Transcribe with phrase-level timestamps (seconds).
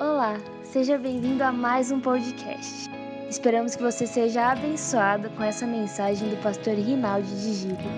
[0.00, 2.88] Olá, seja bem-vindo a mais um podcast.
[3.28, 7.90] Esperamos que você seja abençoado com essa mensagem do pastor Rinaldi de Gílio.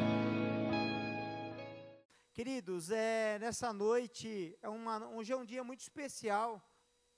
[2.32, 6.66] Queridos, é, nessa noite é uma, hoje é um dia muito especial,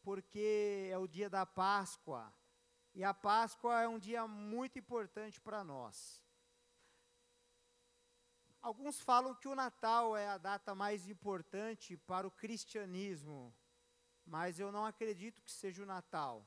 [0.03, 2.35] porque é o dia da Páscoa.
[2.93, 6.21] E a Páscoa é um dia muito importante para nós.
[8.61, 13.55] Alguns falam que o Natal é a data mais importante para o cristianismo,
[14.33, 16.43] mas eu não acredito que seja o Natal,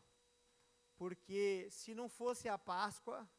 [0.98, 3.30] porque se não fosse a Páscoa,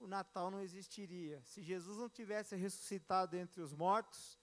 [0.00, 1.40] o Natal não existiria.
[1.44, 4.36] Se Jesus não tivesse ressuscitado entre os mortos,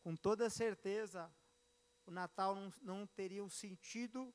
[0.00, 1.30] com toda certeza,
[2.06, 4.32] o Natal não, não teria o sentido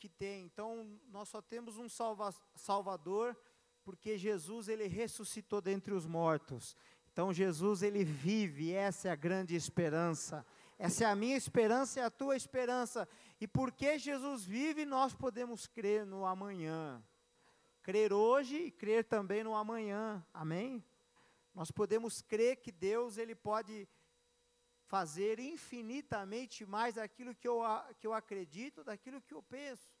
[0.00, 0.44] que tem.
[0.44, 3.40] Então, nós só temos um salva, Salvador,
[3.84, 6.76] porque Jesus ele ressuscitou dentre os mortos.
[7.12, 10.44] Então Jesus ele vive, essa é a grande esperança.
[10.84, 13.08] Essa é a minha esperança e a tua esperança.
[13.40, 17.00] E porque Jesus vive, nós podemos crer no amanhã.
[17.84, 20.26] Crer hoje e crer também no amanhã.
[20.34, 20.84] Amém?
[21.54, 23.88] Nós podemos crer que Deus ele pode
[24.86, 27.62] fazer infinitamente mais daquilo que eu,
[28.00, 29.91] que eu acredito, daquilo que eu penso.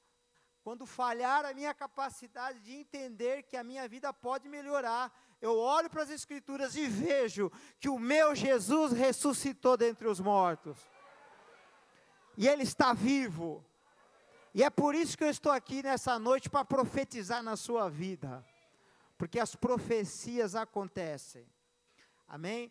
[0.62, 5.90] Quando falhar a minha capacidade de entender que a minha vida pode melhorar, eu olho
[5.90, 10.78] para as Escrituras e vejo que o meu Jesus ressuscitou dentre os mortos.
[12.36, 13.64] E Ele está vivo.
[14.54, 18.44] E é por isso que eu estou aqui nessa noite para profetizar na sua vida.
[19.18, 21.46] Porque as profecias acontecem.
[22.28, 22.70] Amém?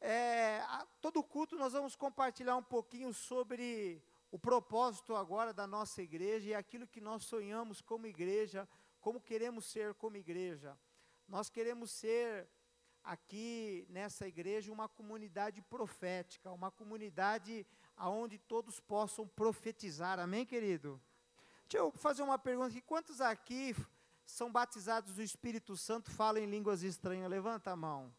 [0.00, 4.02] É, a, todo culto nós vamos compartilhar um pouquinho sobre
[4.36, 8.68] o propósito agora da nossa igreja e aquilo que nós sonhamos como igreja,
[9.00, 10.78] como queremos ser como igreja.
[11.26, 12.46] Nós queremos ser
[13.02, 20.18] aqui nessa igreja uma comunidade profética, uma comunidade aonde todos possam profetizar.
[20.18, 21.00] Amém, querido?
[21.66, 22.82] Deixa eu fazer uma pergunta aqui.
[22.82, 23.74] Quantos aqui
[24.26, 27.30] são batizados do Espírito Santo, falam em línguas estranhas?
[27.30, 28.14] Levanta a mão.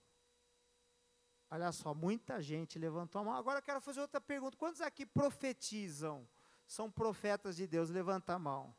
[1.49, 3.33] Olha só, muita gente levantou a mão.
[3.33, 4.57] Agora eu quero fazer outra pergunta.
[4.57, 6.27] Quantos aqui profetizam?
[6.67, 7.89] São profetas de Deus?
[7.89, 8.75] Levanta a mão.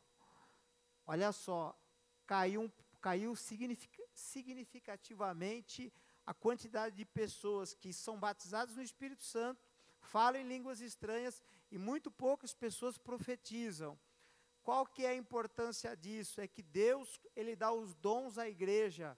[1.05, 1.75] Olha só,
[2.27, 2.71] caiu,
[3.01, 5.91] caiu signific, significativamente
[6.29, 9.67] a quantidade de pessoas que são batizadas no Espírito Santo,
[9.99, 11.41] falam em línguas estranhas
[11.71, 13.97] e muito poucas pessoas profetizam.
[14.61, 16.39] Qual que é a importância disso?
[16.39, 19.17] É que Deus, ele dá os dons à igreja.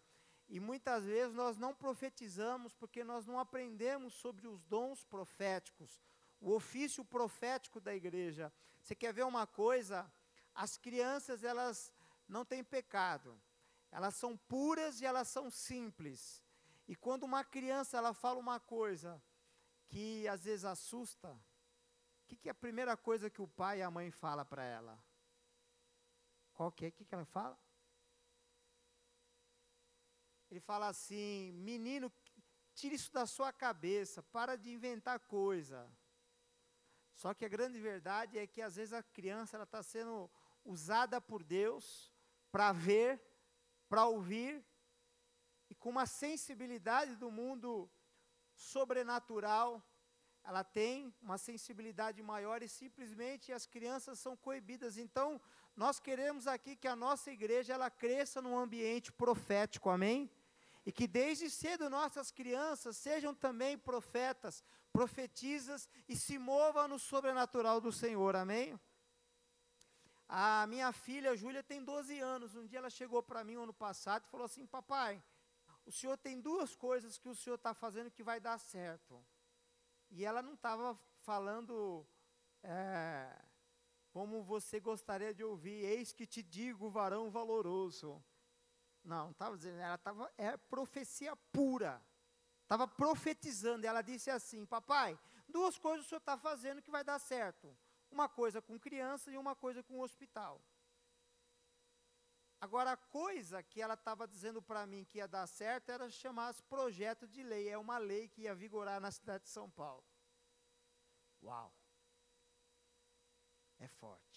[0.52, 6.02] E muitas vezes nós não profetizamos porque nós não aprendemos sobre os dons proféticos,
[6.42, 8.52] o ofício profético da igreja.
[8.82, 10.12] Você quer ver uma coisa?
[10.54, 11.90] As crianças, elas
[12.28, 13.42] não têm pecado.
[13.90, 16.44] Elas são puras e elas são simples.
[16.86, 19.24] E quando uma criança ela fala uma coisa
[19.88, 23.84] que às vezes assusta, o que, que, é a primeira coisa que o pai e
[23.84, 25.02] a mãe fala para ela?
[26.54, 26.90] Qual que é?
[26.90, 27.58] O que, que ela fala?
[30.52, 32.12] Ele fala assim: menino,
[32.76, 35.90] tire isso da sua cabeça, para de inventar coisa.
[37.16, 40.30] Só que a grande verdade é que às vezes a criança ela está sendo
[40.64, 42.12] usada por Deus
[42.52, 43.20] para ver
[43.92, 44.66] para ouvir
[45.70, 47.92] e com uma sensibilidade do mundo
[48.54, 49.86] sobrenatural,
[50.46, 54.98] ela tem uma sensibilidade maior e simplesmente as crianças são coibidas.
[54.98, 55.42] Então,
[55.76, 60.32] nós queremos aqui que a nossa igreja ela cresça num ambiente profético, amém?
[60.86, 67.80] E que desde cedo nossas crianças sejam também profetas, profetizas e se movam no sobrenatural
[67.80, 68.80] do Senhor, amém?
[70.28, 72.56] A minha filha, Júlia, tem 12 anos.
[72.56, 75.22] Um dia ela chegou para mim ano passado e falou assim: Papai,
[75.86, 79.24] o senhor tem duas coisas que o senhor está fazendo que vai dar certo.
[80.10, 82.08] E ela não estava falando
[82.64, 83.30] é,
[84.12, 88.24] como você gostaria de ouvir, eis que te digo, varão valoroso.
[89.04, 92.02] Não, estava dizendo, ela estava, é profecia pura.
[92.64, 93.86] Estava profetizando.
[93.86, 95.20] Ela disse assim: Papai,
[95.50, 97.76] duas coisas o senhor está fazendo que vai dar certo.
[98.10, 100.62] Uma coisa com criança e uma coisa com hospital.
[102.62, 106.54] Agora, a coisa que ela estava dizendo para mim que ia dar certo era chamar
[106.70, 107.68] projeto de lei.
[107.68, 110.06] É uma lei que ia vigorar na cidade de São Paulo.
[111.42, 111.74] Uau!
[113.80, 114.31] É forte.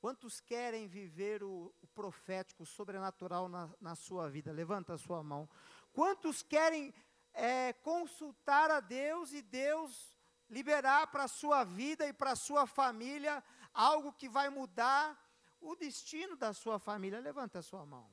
[0.00, 4.52] Quantos querem viver o, o profético, o sobrenatural na, na, sua vida?
[4.52, 5.48] Levanta a sua mão.
[5.92, 6.94] Quantos querem
[7.32, 10.16] é, consultar a Deus e Deus
[10.48, 13.42] liberar para a sua vida e para a sua família
[13.74, 15.18] algo que vai mudar
[15.60, 17.18] o destino da sua família.
[17.20, 18.08] Levanta a sua mão.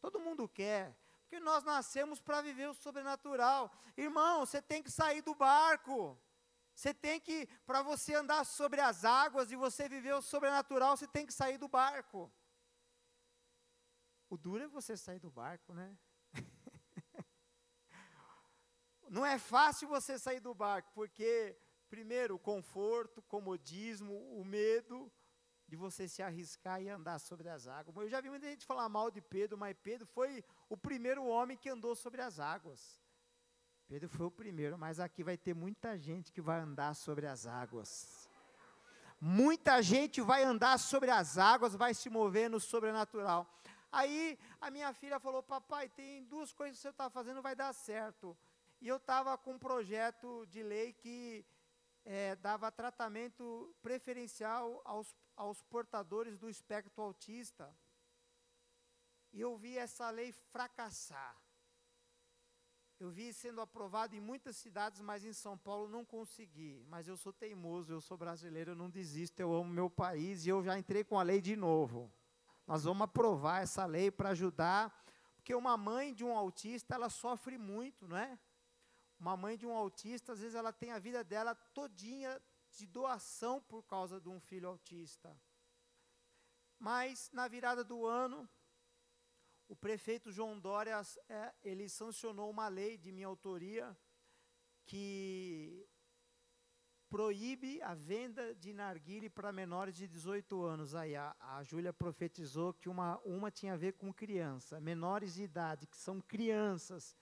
[0.00, 3.72] Todo mundo quer, porque nós nascemos para viver o sobrenatural.
[3.96, 6.18] Irmão, você tem que sair do barco.
[6.78, 11.08] Você tem que, para você andar sobre as águas e você viver o sobrenatural, você
[11.08, 12.32] tem que sair do barco.
[14.30, 15.98] O duro é você sair do barco, né?
[19.10, 21.58] Não é fácil você sair do barco, porque,
[21.90, 25.12] primeiro, o conforto, o comodismo, o medo
[25.66, 27.96] de você se arriscar e andar sobre as águas.
[27.96, 31.56] Eu já vi muita gente falar mal de Pedro, mas Pedro foi o primeiro homem
[31.56, 33.02] que andou sobre as águas.
[33.88, 37.46] Pedro foi o primeiro, mas aqui vai ter muita gente que vai andar sobre as
[37.46, 38.28] águas.
[39.18, 43.50] Muita gente vai andar sobre as águas, vai se mover no sobrenatural.
[43.90, 47.72] Aí a minha filha falou: Papai, tem duas coisas que você está fazendo, vai dar
[47.72, 48.36] certo.
[48.78, 51.42] E eu estava com um projeto de lei que
[52.04, 57.74] é, dava tratamento preferencial aos, aos portadores do espectro autista.
[59.32, 61.34] E eu vi essa lei fracassar.
[63.00, 66.84] Eu vi sendo aprovado em muitas cidades, mas em São Paulo não consegui.
[66.88, 70.48] Mas eu sou teimoso, eu sou brasileiro, eu não desisto, eu amo meu país e
[70.48, 72.12] eu já entrei com a lei de novo.
[72.66, 74.92] Nós vamos aprovar essa lei para ajudar,
[75.36, 78.36] porque uma mãe de um autista, ela sofre muito, não é?
[79.18, 82.40] Uma mãe de um autista, às vezes ela tem a vida dela todinha
[82.70, 85.34] de doação por causa de um filho autista.
[86.78, 88.48] Mas na virada do ano,
[89.68, 93.96] o prefeito João Dória, é, ele sancionou uma lei de minha autoria
[94.86, 95.86] que
[97.10, 100.94] proíbe a venda de narguile para menores de 18 anos.
[100.94, 104.80] Aí a, a Júlia profetizou que uma, uma tinha a ver com criança.
[104.80, 107.14] Menores de idade, que são crianças,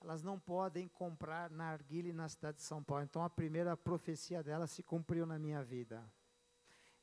[0.00, 3.04] elas não podem comprar narguile na cidade de São Paulo.
[3.04, 6.04] Então a primeira profecia dela se cumpriu na minha vida.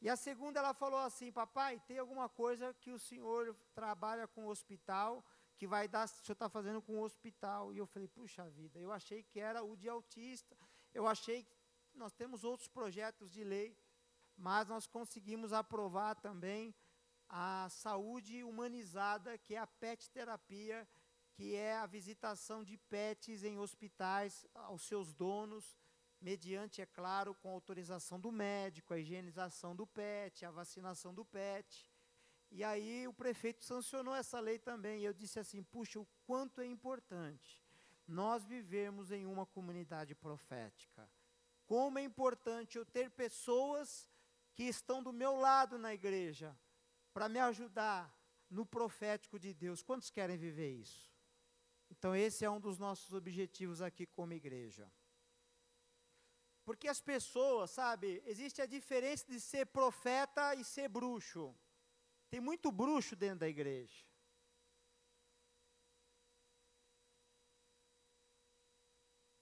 [0.02, 4.46] E a segunda ela falou assim, papai, tem alguma coisa que o senhor trabalha com
[4.46, 5.24] o hospital,
[5.56, 7.72] que vai dar, o senhor está fazendo com o hospital.
[7.72, 10.58] E eu falei, puxa vida, eu achei que era o de autista,
[10.92, 11.56] eu achei que
[11.94, 13.78] nós temos outros projetos de lei,
[14.36, 16.74] mas nós conseguimos aprovar também
[17.30, 20.88] a saúde humanizada, que é a PET terapia,
[21.32, 25.78] que é a visitação de pets em hospitais aos seus donos,
[26.22, 31.90] mediante, é claro, com autorização do médico, a higienização do pet, a vacinação do pet.
[32.52, 35.02] E aí o prefeito sancionou essa lei também.
[35.02, 37.62] E eu disse assim: puxa, o quanto é importante
[38.08, 41.10] nós vivemos em uma comunidade profética.
[41.66, 44.10] Como é importante eu ter pessoas
[44.54, 46.56] que estão do meu lado na igreja
[47.14, 48.14] para me ajudar
[48.50, 49.82] no profético de Deus.
[49.82, 51.10] Quantos querem viver isso?
[51.90, 54.92] Então, esse é um dos nossos objetivos aqui como igreja.
[56.64, 61.56] Porque as pessoas, sabe, existe a diferença de ser profeta e ser bruxo.
[62.30, 64.06] Tem muito bruxo dentro da igreja.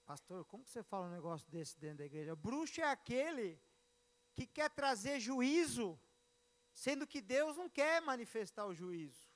[0.04, 2.34] Pastor, como você fala um negócio desse dentro da igreja?
[2.34, 3.62] Bruxo é aquele
[4.34, 6.00] que quer trazer juízo,
[6.72, 9.30] sendo que Deus não quer manifestar o juízo.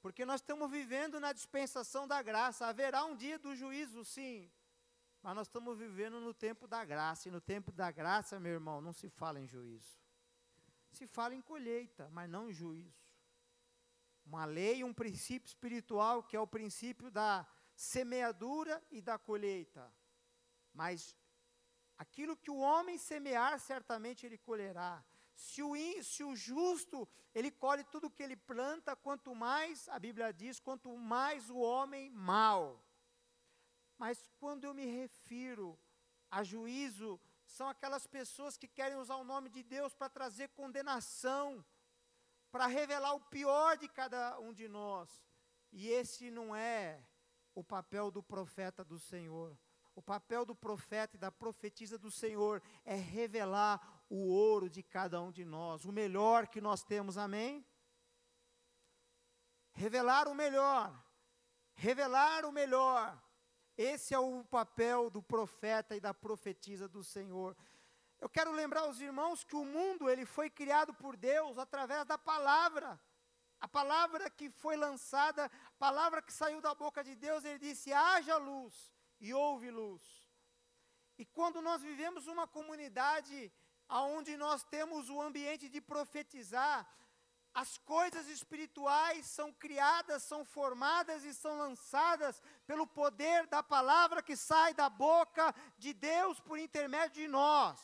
[0.00, 2.66] Porque nós estamos vivendo na dispensação da graça.
[2.66, 4.52] Haverá um dia do juízo, sim.
[5.24, 7.28] Mas nós estamos vivendo no tempo da graça.
[7.28, 9.98] E no tempo da graça, meu irmão, não se fala em juízo.
[10.90, 13.02] Se fala em colheita, mas não em juízo.
[14.26, 19.90] Uma lei, um princípio espiritual, que é o princípio da semeadura e da colheita.
[20.74, 21.16] Mas
[21.96, 25.02] aquilo que o homem semear, certamente ele colherá.
[25.34, 30.34] Se o, se o justo, ele colhe tudo que ele planta, quanto mais, a Bíblia
[30.34, 32.83] diz, quanto mais o homem mal.
[33.98, 35.78] Mas quando eu me refiro
[36.30, 41.64] a juízo, são aquelas pessoas que querem usar o nome de Deus para trazer condenação,
[42.50, 45.08] para revelar o pior de cada um de nós.
[45.72, 47.04] E esse não é
[47.54, 49.56] o papel do profeta do Senhor.
[49.94, 55.20] O papel do profeta e da profetisa do Senhor é revelar o ouro de cada
[55.20, 57.64] um de nós, o melhor que nós temos, amém?
[59.72, 60.92] Revelar o melhor,
[61.74, 63.23] revelar o melhor.
[63.76, 67.56] Esse é o papel do profeta e da profetisa do Senhor.
[68.20, 72.16] Eu quero lembrar aos irmãos que o mundo ele foi criado por Deus através da
[72.16, 73.00] palavra.
[73.60, 77.92] A palavra que foi lançada, a palavra que saiu da boca de Deus, ele disse:
[77.92, 80.02] haja luz e houve luz.
[81.18, 83.52] E quando nós vivemos uma comunidade
[83.88, 86.88] onde nós temos o ambiente de profetizar,
[87.54, 94.36] as coisas espirituais são criadas, são formadas e são lançadas pelo poder da palavra que
[94.36, 97.78] sai da boca de Deus por intermédio de nós.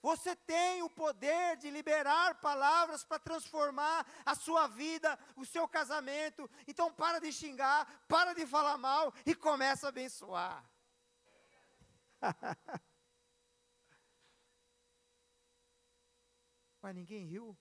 [0.00, 6.50] Você tem o poder de liberar palavras para transformar a sua vida, o seu casamento.
[6.66, 10.64] Então para de xingar, para de falar mal e começa a abençoar.
[16.80, 17.54] Mas ninguém riu?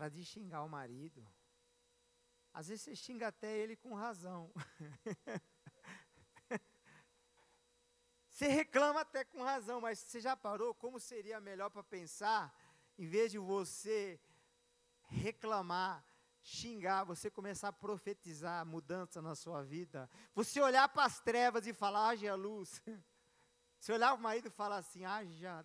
[0.00, 1.22] Para de xingar o marido.
[2.54, 4.50] Às vezes você xinga até ele com razão.
[8.26, 12.50] você reclama até com razão, mas você já parou como seria melhor para pensar,
[12.96, 14.18] em vez de você
[15.02, 16.02] reclamar,
[16.40, 20.08] xingar, você começar a profetizar mudança na sua vida.
[20.34, 22.80] Você olhar para as trevas e falar, haja luz.
[23.78, 25.62] Você olhar para o marido e falar assim, haja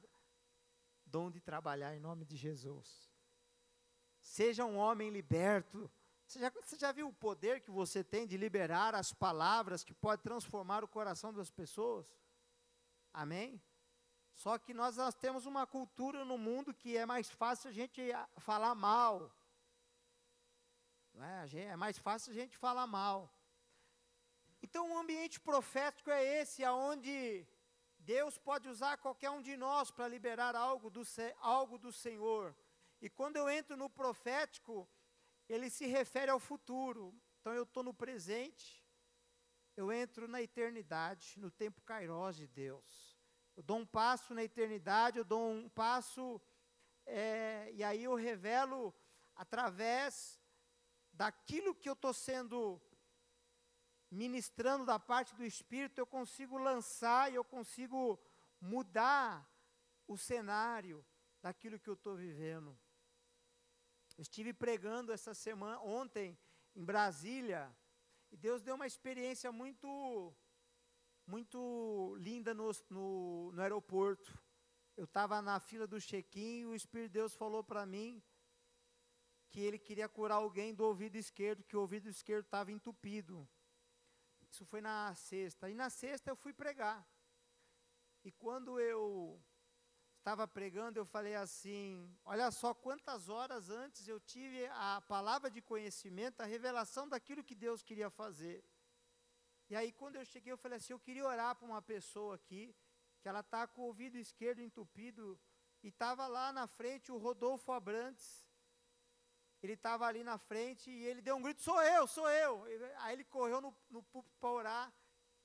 [1.05, 3.14] dom de trabalhar em nome de Jesus.
[4.25, 5.89] Seja um homem liberto
[6.27, 9.93] você já, você já viu o poder que você tem de liberar as palavras que
[9.93, 12.05] pode transformar o coração das pessoas?
[13.13, 13.61] Amém?
[14.33, 18.01] Só que nós, nós temos uma cultura no mundo que é mais fácil a gente
[18.37, 19.31] falar mal.
[21.53, 21.59] É?
[21.59, 23.31] é mais fácil a gente falar mal.
[24.61, 27.47] Então, o ambiente profético é esse, aonde
[27.99, 31.03] Deus pode usar qualquer um de nós para liberar algo do,
[31.39, 32.53] algo do Senhor.
[33.05, 34.89] E quando eu entro no profético,
[35.47, 37.13] ele se refere ao futuro.
[37.39, 38.83] Então eu estou no presente,
[39.77, 43.15] eu entro na eternidade, no tempo kairos de Deus.
[43.55, 46.41] Eu dou um passo na eternidade, eu dou um passo,
[47.05, 48.91] é, e aí eu revelo
[49.35, 50.41] através
[51.13, 52.81] daquilo que eu estou sendo
[54.09, 58.19] ministrando da parte do Espírito, eu consigo lançar e eu consigo
[58.59, 59.47] mudar
[60.07, 61.05] o cenário
[61.39, 62.75] daquilo que eu estou vivendo.
[64.17, 66.37] Eu estive pregando essa semana, ontem,
[66.75, 67.75] em Brasília,
[68.31, 70.33] e Deus deu uma experiência muito,
[71.27, 74.37] muito linda no, no, no aeroporto.
[74.95, 78.23] Eu estava na fila do check-in e o Espírito de Deus falou para mim
[79.49, 83.47] que ele queria curar alguém do ouvido esquerdo, que o ouvido esquerdo estava entupido.
[84.49, 85.69] Isso foi na sexta.
[85.69, 87.05] E na sexta eu fui pregar.
[88.23, 89.41] E quando eu
[90.25, 95.61] estava pregando, eu falei assim: olha só quantas horas antes eu tive a palavra de
[95.61, 98.65] conhecimento, a revelação daquilo que Deus queria fazer.
[99.69, 102.75] E aí, quando eu cheguei, eu falei assim: eu queria orar para uma pessoa aqui,
[103.21, 105.39] que ela está com o ouvido esquerdo entupido,
[105.83, 108.49] e estava lá na frente o Rodolfo Abrantes.
[109.61, 112.63] Ele estava ali na frente e ele deu um grito: sou eu, sou eu.
[113.01, 114.93] Aí ele correu no, no púlpito para orar.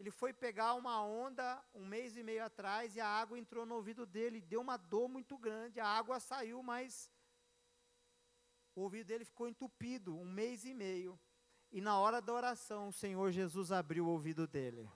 [0.00, 3.74] Ele foi pegar uma onda um mês e meio atrás e a água entrou no
[3.74, 5.78] ouvido dele, deu uma dor muito grande.
[5.78, 7.10] A água saiu, mas
[8.74, 11.20] o ouvido dele ficou entupido um mês e meio.
[11.70, 14.90] E na hora da oração, o Senhor Jesus abriu o ouvido dele.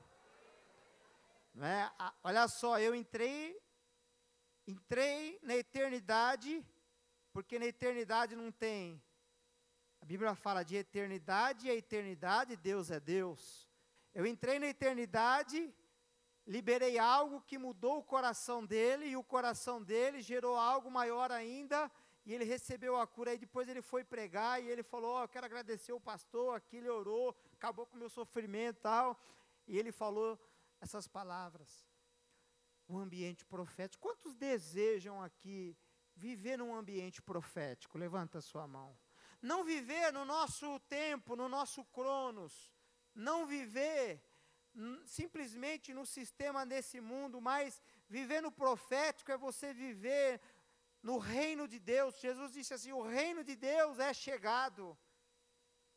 [1.53, 1.93] Não é?
[2.23, 3.61] Olha só, eu entrei,
[4.67, 6.67] entrei na eternidade,
[7.31, 9.03] porque na eternidade não tem.
[10.01, 13.69] A Bíblia fala de eternidade e a eternidade, Deus é Deus.
[14.15, 15.75] Eu entrei na eternidade,
[16.47, 21.91] liberei algo que mudou o coração dele, e o coração dele gerou algo maior ainda,
[22.25, 23.33] e ele recebeu a cura.
[23.33, 26.77] Aí depois ele foi pregar e ele falou: oh, Eu quero agradecer o pastor, aqui
[26.77, 29.21] ele orou, acabou com o meu sofrimento e tal.
[29.67, 30.39] E ele falou
[30.81, 31.85] essas palavras.
[32.89, 34.03] Um ambiente profético.
[34.03, 35.77] Quantos desejam aqui
[36.15, 37.99] viver num ambiente profético?
[37.99, 38.97] Levanta a sua mão.
[39.43, 42.71] Não viver no nosso tempo, no nosso cronos
[43.15, 44.23] não viver
[45.05, 50.41] simplesmente no sistema desse mundo, mas viver no profético é você viver
[51.03, 52.19] no reino de Deus.
[52.19, 54.99] Jesus disse assim: o reino de Deus é chegado.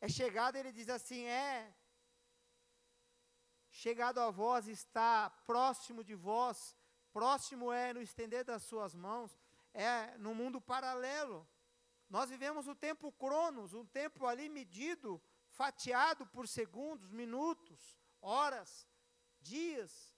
[0.00, 1.74] É chegado, ele diz assim: é.
[3.70, 6.76] Chegado a vós, está próximo de vós.
[7.12, 9.36] Próximo é no estender das suas mãos.
[9.74, 11.46] É no mundo paralelo.
[12.08, 15.20] Nós vivemos o tempo cronos, um tempo ali medido
[15.58, 18.88] fatiado por segundos, minutos, horas,
[19.40, 20.14] dias,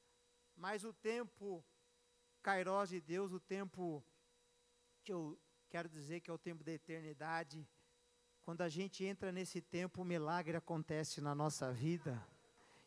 [0.54, 1.64] mas o tempo
[2.42, 4.04] Kairos de Deus, o tempo
[5.02, 7.66] que eu quero dizer que é o tempo da eternidade,
[8.42, 12.22] quando a gente entra nesse tempo, o milagre acontece na nossa vida.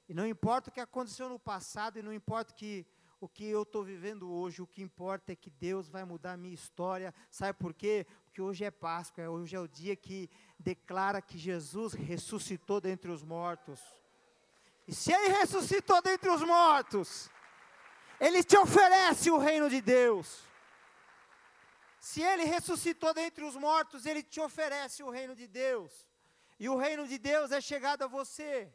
[0.07, 2.85] E não importa o que aconteceu no passado, e não importa que,
[3.19, 6.37] o que eu estou vivendo hoje, o que importa é que Deus vai mudar a
[6.37, 7.15] minha história.
[7.31, 8.05] Sabe por quê?
[8.33, 13.21] Porque hoje é Páscoa, hoje é o dia que declara que Jesus ressuscitou dentre os
[13.21, 13.79] mortos.
[14.87, 17.29] E se ele ressuscitou dentre os mortos,
[18.19, 20.41] ele te oferece o reino de Deus.
[21.99, 25.91] Se ele ressuscitou dentre os mortos, ele te oferece o reino de Deus.
[26.59, 28.73] E o reino de Deus é chegado a você.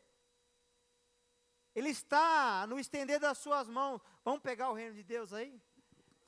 [1.75, 4.01] Ele está no estender das suas mãos.
[4.25, 5.61] Vamos pegar o reino de Deus aí?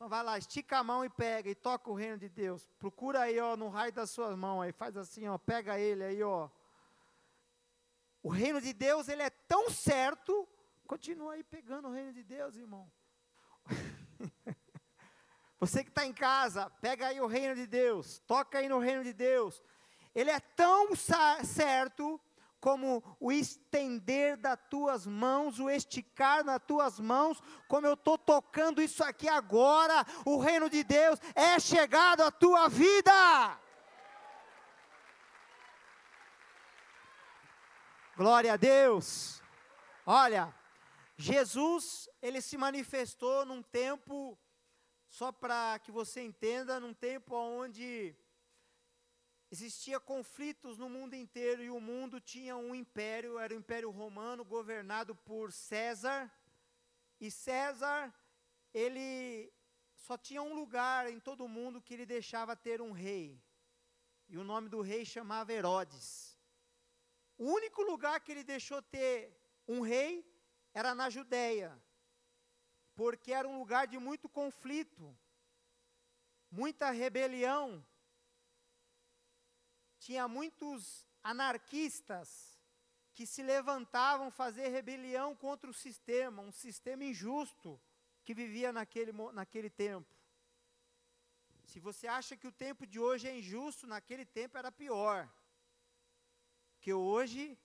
[0.01, 2.67] Então vai lá, estica a mão e pega e toca o reino de Deus.
[2.79, 6.23] Procura aí, ó, no raio das suas mãos aí, faz assim, ó, pega ele aí,
[6.23, 6.49] ó.
[8.23, 10.49] O reino de Deus, ele é tão certo,
[10.87, 12.91] continua aí pegando o reino de Deus, irmão.
[15.61, 19.05] Você que está em casa, pega aí o reino de Deus, toca aí no reino
[19.05, 19.63] de Deus.
[20.15, 20.93] Ele é tão
[21.45, 22.19] certo
[22.61, 28.83] como o estender das tuas mãos, o esticar nas tuas mãos, como eu estou tocando
[28.83, 33.59] isso aqui agora, o reino de Deus é chegado à tua vida.
[38.17, 39.43] Glória a Deus.
[40.05, 40.55] Olha,
[41.17, 44.39] Jesus, ele se manifestou num tempo,
[45.09, 48.15] só para que você entenda, num tempo onde
[49.51, 54.45] existia conflitos no mundo inteiro e o mundo tinha um império, era o Império Romano,
[54.45, 56.31] governado por César.
[57.21, 58.15] E César,
[58.73, 59.53] ele
[59.95, 63.43] só tinha um lugar em todo o mundo que ele deixava ter um rei.
[64.29, 66.39] E o nome do rei chamava Herodes.
[67.37, 70.25] O único lugar que ele deixou ter um rei
[70.73, 71.77] era na Judéia,
[72.95, 75.17] porque era um lugar de muito conflito,
[76.51, 77.85] muita rebelião,
[80.11, 82.59] tinha muitos anarquistas
[83.15, 87.81] que se levantavam fazer rebelião contra o sistema, um sistema injusto
[88.25, 90.13] que vivia naquele, naquele tempo.
[91.65, 95.33] Se você acha que o tempo de hoje é injusto, naquele tempo era pior.
[96.81, 97.57] Que hoje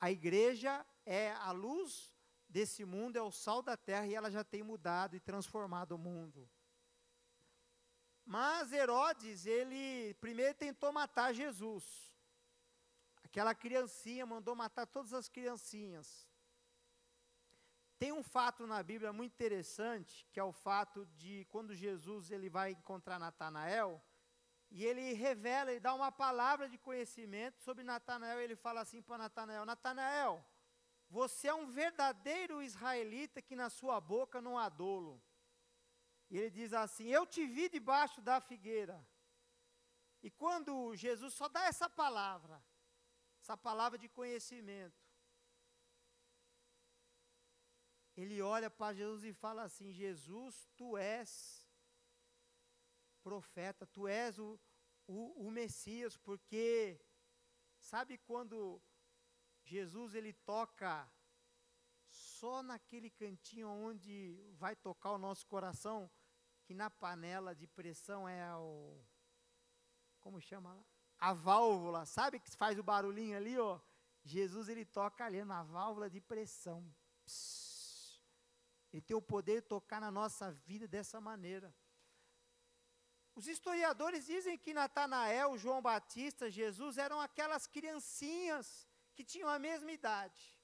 [0.00, 2.12] a igreja é a luz
[2.48, 5.98] desse mundo, é o sal da terra e ela já tem mudado e transformado o
[5.98, 6.50] mundo.
[8.24, 11.84] Mas Herodes, ele primeiro tentou matar Jesus.
[13.24, 16.28] Aquela criancinha mandou matar todas as criancinhas.
[17.98, 22.50] Tem um fato na Bíblia muito interessante, que é o fato de quando Jesus ele
[22.50, 24.02] vai encontrar Natanael,
[24.70, 29.18] e ele revela e dá uma palavra de conhecimento sobre Natanael, ele fala assim para
[29.18, 30.44] Natanael: Natanael,
[31.08, 35.22] você é um verdadeiro israelita que na sua boca não há dolo.
[36.32, 39.06] E ele diz assim: Eu te vi debaixo da figueira.
[40.22, 42.64] E quando Jesus só dá essa palavra,
[43.42, 45.04] essa palavra de conhecimento,
[48.16, 51.68] ele olha para Jesus e fala assim: Jesus, tu és
[53.22, 54.58] profeta, tu és o,
[55.06, 56.98] o, o Messias, porque
[57.78, 58.82] sabe quando
[59.64, 61.12] Jesus ele toca
[62.08, 66.10] só naquele cantinho onde vai tocar o nosso coração,
[66.64, 69.00] que na panela de pressão é o.
[70.20, 70.84] Como chama lá?
[71.18, 73.80] A válvula, sabe que faz o barulhinho ali, ó?
[74.24, 76.80] Jesus ele toca ali na válvula de pressão.
[77.24, 78.20] Psss.
[78.92, 81.74] Ele tem o poder de tocar na nossa vida dessa maneira.
[83.34, 89.90] Os historiadores dizem que Natanael, João Batista, Jesus eram aquelas criancinhas que tinham a mesma
[89.90, 90.58] idade.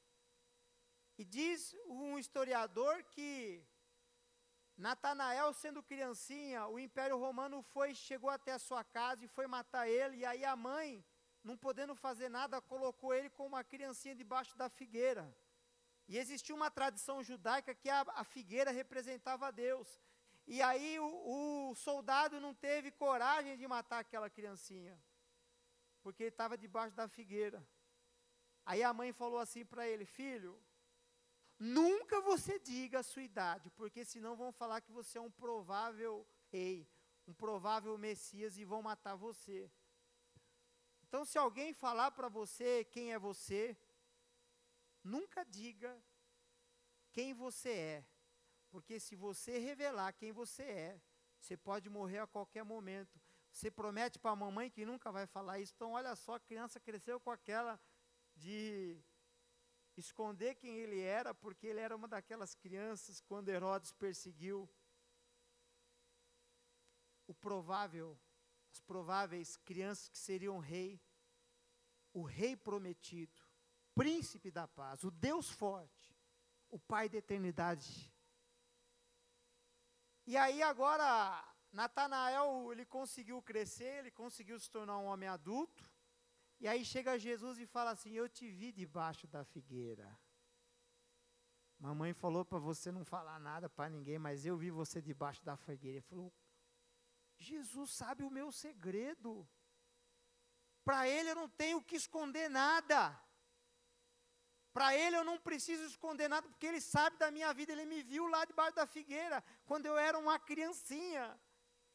[1.16, 3.66] E diz um historiador que
[4.78, 9.88] Natanael, sendo criancinha, o Império Romano foi, chegou até a sua casa e foi matar
[9.88, 11.04] ele, e aí a mãe,
[11.42, 15.36] não podendo fazer nada, colocou ele como uma criancinha debaixo da figueira.
[16.06, 20.00] E existia uma tradição judaica que a, a figueira representava Deus.
[20.46, 24.96] E aí o, o, soldado não teve coragem de matar aquela criancinha,
[26.02, 27.66] porque ele estava debaixo da figueira.
[28.64, 30.58] Aí a mãe falou assim para ele: Filho,
[31.58, 36.26] Nunca você diga a sua idade, porque senão vão falar que você é um provável
[36.52, 36.88] rei,
[37.26, 39.70] um provável Messias e vão matar você.
[41.02, 43.76] Então, se alguém falar para você quem é você,
[45.02, 46.00] nunca diga
[47.10, 48.06] quem você é,
[48.70, 51.00] porque se você revelar quem você é,
[51.40, 53.18] você pode morrer a qualquer momento.
[53.50, 55.72] Você promete para a mamãe que nunca vai falar isso.
[55.74, 57.80] Então, olha só, a criança cresceu com aquela
[58.36, 59.02] de
[60.00, 64.68] esconder quem ele era, porque ele era uma daquelas crianças quando Herodes perseguiu
[67.26, 68.18] o provável,
[68.72, 71.00] as prováveis crianças que seriam rei,
[72.12, 73.40] o rei prometido,
[73.94, 76.16] príncipe da paz, o Deus forte,
[76.70, 78.12] o Pai da eternidade.
[80.26, 85.87] E aí agora Natanael, ele conseguiu crescer, ele conseguiu se tornar um homem adulto,
[86.60, 90.18] e aí chega Jesus e fala assim: Eu te vi debaixo da figueira.
[91.78, 95.56] Mamãe falou para você não falar nada para ninguém, mas eu vi você debaixo da
[95.56, 95.98] figueira.
[95.98, 96.32] Ele falou:
[97.38, 99.48] Jesus sabe o meu segredo.
[100.84, 103.16] Para ele eu não tenho que esconder nada.
[104.72, 107.72] Para ele eu não preciso esconder nada, porque ele sabe da minha vida.
[107.72, 111.38] Ele me viu lá debaixo da figueira, quando eu era uma criancinha.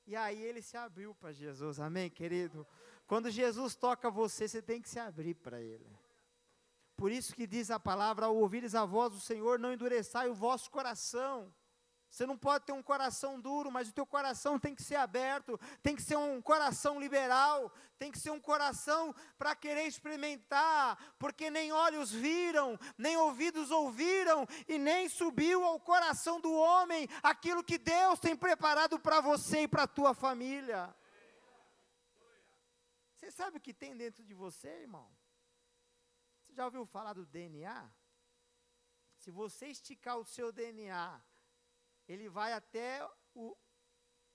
[0.06, 2.68] E aí ele se abriu para Jesus, amém, querido?
[3.06, 5.86] Quando Jesus toca você, você tem que se abrir para Ele.
[6.96, 10.34] Por isso que diz a palavra: ao ouvires a voz do Senhor, não endureçai o
[10.34, 11.54] vosso coração.
[12.14, 15.60] Você não pode ter um coração duro, mas o teu coração tem que ser aberto,
[15.82, 21.50] tem que ser um coração liberal, tem que ser um coração para querer experimentar, porque
[21.50, 27.80] nem olhos viram, nem ouvidos ouviram, e nem subiu ao coração do homem aquilo que
[27.80, 30.96] Deus tem preparado para você e para a tua família.
[33.24, 35.10] Você sabe o que tem dentro de você, irmão?
[36.42, 37.90] Você já ouviu falar do DNA?
[39.16, 41.24] Se você esticar o seu DNA,
[42.06, 43.02] ele vai até,
[43.34, 43.56] o,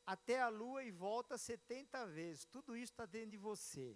[0.06, 2.46] até a lua e volta 70 vezes.
[2.46, 3.94] Tudo isso está dentro de você.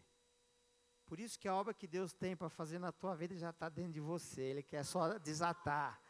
[1.07, 3.71] Por isso que a obra que Deus tem para fazer na tua vida já está
[3.71, 4.43] dentro de você.
[4.43, 6.03] Ele quer só desatar.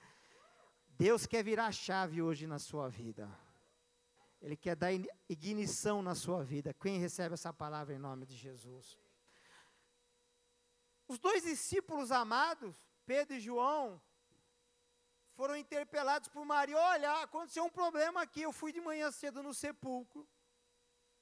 [0.88, 3.31] Deus quer virar chave hoje na sua vida.
[4.43, 4.91] Ele quer dar
[5.29, 6.75] ignição na sua vida.
[6.75, 8.99] Quem recebe essa palavra em nome de Jesus?
[11.07, 12.77] Os dois discípulos amados,
[13.07, 14.03] Pedro e João,
[15.35, 16.77] foram interpelados por Maria.
[16.77, 18.43] Olha, aconteceu um problema aqui.
[18.43, 20.29] Eu fui de manhã cedo no sepulcro.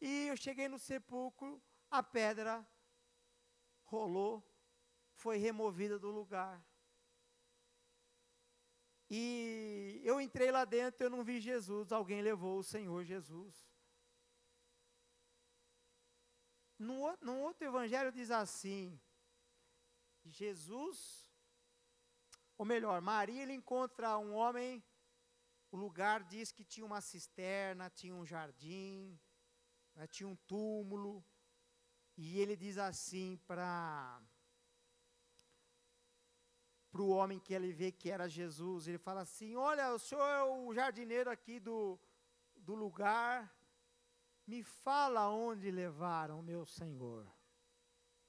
[0.00, 2.66] E eu cheguei no sepulcro, a pedra
[3.84, 4.42] rolou,
[5.12, 6.64] foi removida do lugar.
[9.10, 13.68] E eu entrei lá dentro, eu não vi Jesus, alguém levou o Senhor Jesus.
[16.78, 18.98] No, no outro evangelho diz assim:
[20.24, 21.28] Jesus
[22.60, 24.84] ou melhor, Maria ele encontra um homem,
[25.72, 29.18] o lugar diz que tinha uma cisterna, tinha um jardim,
[29.94, 31.24] né, tinha um túmulo,
[32.18, 34.20] e ele diz assim para
[36.90, 40.26] para o homem que ele vê que era Jesus, ele fala assim: Olha, o senhor
[40.26, 41.98] é o jardineiro aqui do,
[42.56, 43.54] do lugar,
[44.46, 47.26] me fala onde levaram meu Senhor.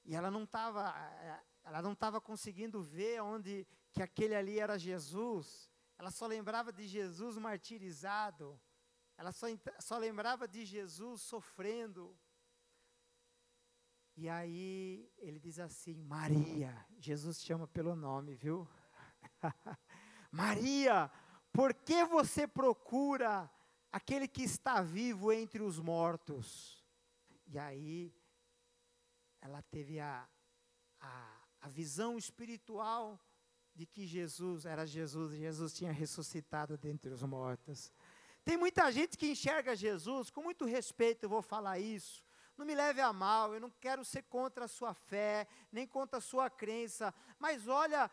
[0.04, 4.78] E ela não estava, eh, ela não estava conseguindo ver onde que aquele ali era
[4.78, 8.60] Jesus, ela só lembrava de Jesus martirizado,
[9.16, 9.46] ela só,
[9.78, 12.18] só lembrava de Jesus sofrendo.
[14.22, 18.68] E aí ele diz assim: Maria, Jesus chama pelo nome, viu?
[20.30, 21.10] Maria,
[21.52, 23.50] por que você procura
[23.90, 26.86] aquele que está vivo entre os mortos?
[27.48, 28.14] E aí
[29.40, 30.24] ela teve a,
[31.00, 33.18] a, a visão espiritual
[33.74, 37.92] de que Jesus era Jesus e Jesus tinha ressuscitado dentre os mortos.
[38.44, 42.22] Tem muita gente que enxerga Jesus, com muito respeito eu vou falar isso.
[42.56, 46.18] Não me leve a mal, eu não quero ser contra a sua fé, nem contra
[46.18, 48.10] a sua crença, mas olha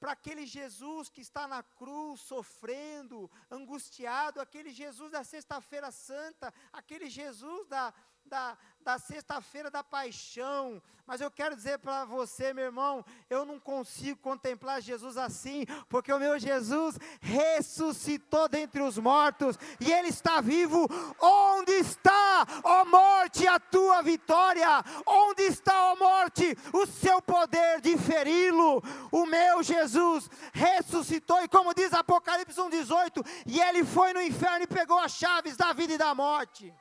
[0.00, 7.08] para aquele Jesus que está na cruz sofrendo, angustiado, aquele Jesus da Sexta-feira Santa, aquele
[7.08, 7.94] Jesus da,
[8.32, 10.82] da, da sexta-feira da paixão.
[11.06, 16.10] Mas eu quero dizer para você, meu irmão, eu não consigo contemplar Jesus assim, porque
[16.10, 20.88] o meu Jesus ressuscitou dentre os mortos e ele está vivo.
[21.20, 24.82] Onde está, ó morte, a tua vitória?
[25.04, 28.82] Onde está, ó morte, o seu poder de feri-lo?
[29.10, 34.66] O meu Jesus ressuscitou e como diz Apocalipse 1:18, e ele foi no inferno e
[34.66, 36.72] pegou as chaves da vida e da morte.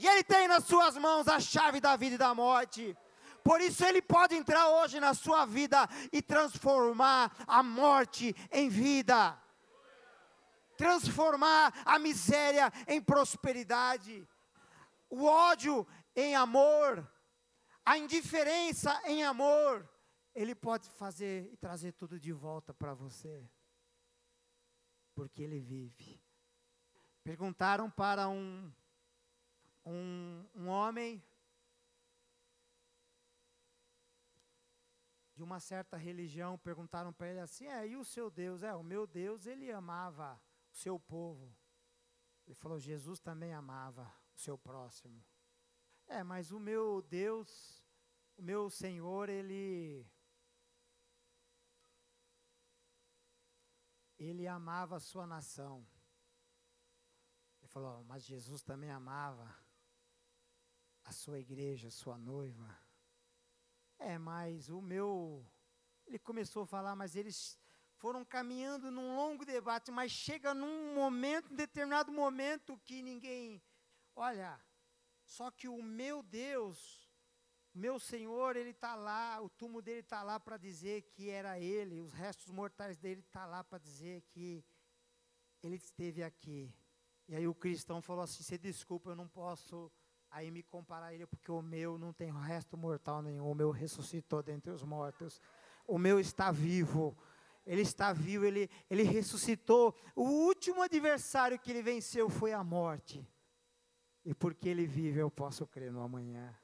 [0.00, 2.96] E Ele tem nas suas mãos a chave da vida e da morte.
[3.44, 9.38] Por isso Ele pode entrar hoje na sua vida e transformar a morte em vida.
[10.74, 14.26] Transformar a miséria em prosperidade.
[15.10, 15.86] O ódio
[16.16, 17.06] em amor.
[17.84, 19.86] A indiferença em amor.
[20.34, 23.46] Ele pode fazer e trazer tudo de volta para você.
[25.14, 26.18] Porque Ele vive.
[27.22, 28.72] Perguntaram para um
[29.84, 31.22] um, um homem
[35.34, 38.62] de uma certa religião perguntaram para ele assim: É, e o seu Deus?
[38.62, 40.40] É, o meu Deus, ele amava
[40.70, 41.56] o seu povo.
[42.46, 45.24] Ele falou: Jesus também amava o seu próximo.
[46.06, 47.82] É, mas o meu Deus,
[48.36, 50.06] o meu Senhor, ele.
[54.18, 55.86] Ele amava a sua nação.
[57.60, 59.50] Ele falou: Mas Jesus também amava
[61.10, 62.78] a sua igreja, a sua noiva.
[63.98, 65.44] É, mas o meu.
[66.06, 67.58] Ele começou a falar, mas eles
[67.96, 73.60] foram caminhando num longo debate, mas chega num momento, em determinado momento, que ninguém.
[74.14, 74.58] Olha,
[75.24, 77.10] só que o meu Deus,
[77.74, 82.00] meu Senhor, ele está lá, o túmulo dele está lá para dizer que era ele,
[82.00, 84.64] os restos mortais dele está lá para dizer que
[85.60, 86.72] ele esteve aqui.
[87.28, 89.90] E aí o cristão falou assim: você desculpa, eu não posso
[90.30, 94.42] aí me comparar ele, porque o meu não tem resto mortal nenhum, o meu ressuscitou
[94.42, 95.40] dentre os mortos,
[95.86, 97.16] o meu está vivo.
[97.66, 99.94] Ele está vivo, ele, ele ressuscitou.
[100.16, 103.26] O último adversário que ele venceu foi a morte.
[104.24, 106.56] E porque ele vive, eu posso crer no amanhã.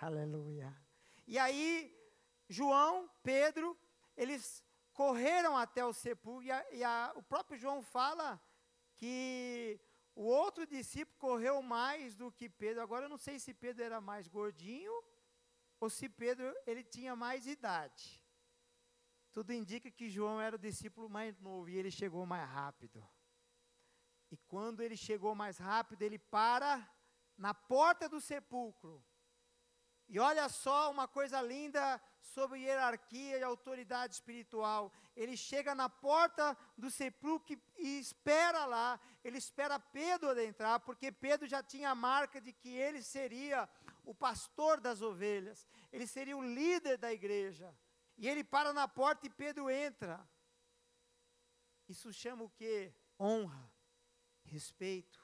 [0.00, 0.74] Aleluia.
[1.26, 1.94] E aí,
[2.48, 3.76] João, Pedro,
[4.16, 8.40] eles correram até o sepulcro, e, a, e a, o próprio João fala
[8.94, 9.80] que
[10.14, 12.82] o outro discípulo correu mais do que Pedro.
[12.82, 14.92] Agora eu não sei se Pedro era mais gordinho
[15.80, 18.22] ou se Pedro ele tinha mais idade.
[19.32, 23.04] Tudo indica que João era o discípulo mais novo e ele chegou mais rápido.
[24.30, 26.88] E quando ele chegou mais rápido, ele para
[27.36, 29.04] na porta do sepulcro.
[30.08, 34.92] E olha só uma coisa linda sobre hierarquia e autoridade espiritual.
[35.16, 41.46] Ele chega na porta do sepulcro e espera lá, ele espera Pedro adentrar, porque Pedro
[41.46, 43.68] já tinha a marca de que ele seria
[44.04, 47.74] o pastor das ovelhas, ele seria o líder da igreja.
[48.16, 50.28] E ele para na porta e Pedro entra.
[51.88, 52.92] Isso chama o que?
[53.18, 53.72] Honra,
[54.44, 55.23] respeito.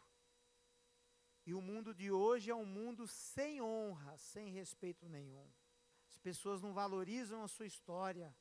[1.46, 5.48] E o mundo de hoje é um mundo sem honra, sem respeito nenhum.
[6.10, 8.34] As pessoas não valorizam a sua história,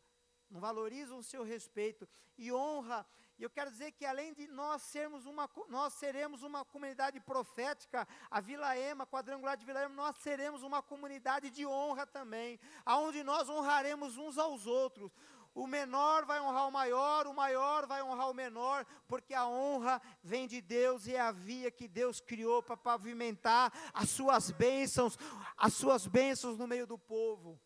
[0.49, 2.07] não valorizam o seu respeito.
[2.37, 3.05] E honra,
[3.39, 8.05] e eu quero dizer que além de nós sermos uma, nós seremos uma comunidade profética,
[8.29, 13.23] a Vila Ema, quadrangular de Vila Ema, nós seremos uma comunidade de honra também, aonde
[13.23, 15.09] nós honraremos uns aos outros.
[15.53, 20.01] O menor vai honrar o maior, o maior vai honrar o menor, porque a honra
[20.23, 25.17] vem de Deus e é a via que Deus criou para pavimentar as suas bênçãos,
[25.57, 27.59] as suas bênçãos no meio do povo.